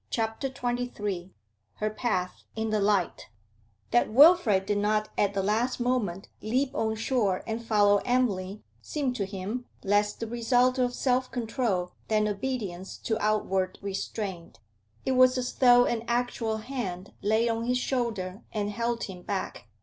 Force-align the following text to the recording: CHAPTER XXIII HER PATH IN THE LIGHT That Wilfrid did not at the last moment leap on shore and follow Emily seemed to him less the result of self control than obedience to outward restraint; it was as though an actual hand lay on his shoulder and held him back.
CHAPTER 0.09 0.47
XXIII 0.49 1.29
HER 1.75 1.89
PATH 1.91 2.41
IN 2.55 2.71
THE 2.71 2.79
LIGHT 2.81 3.29
That 3.91 4.11
Wilfrid 4.11 4.65
did 4.65 4.79
not 4.79 5.09
at 5.15 5.35
the 5.35 5.43
last 5.43 5.79
moment 5.79 6.27
leap 6.41 6.73
on 6.73 6.95
shore 6.95 7.43
and 7.45 7.63
follow 7.63 7.97
Emily 7.97 8.63
seemed 8.81 9.15
to 9.17 9.27
him 9.27 9.65
less 9.83 10.13
the 10.13 10.25
result 10.25 10.79
of 10.79 10.95
self 10.95 11.29
control 11.29 11.91
than 12.07 12.27
obedience 12.27 12.97
to 12.97 13.21
outward 13.23 13.77
restraint; 13.83 14.59
it 15.05 15.11
was 15.11 15.37
as 15.37 15.53
though 15.53 15.85
an 15.85 16.03
actual 16.07 16.57
hand 16.57 17.13
lay 17.21 17.47
on 17.47 17.65
his 17.65 17.77
shoulder 17.77 18.41
and 18.51 18.71
held 18.71 19.03
him 19.03 19.21
back. 19.21 19.67